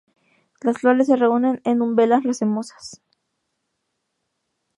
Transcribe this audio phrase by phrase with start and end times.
[0.61, 3.03] Las flores se reúnen en umbelas racemosas.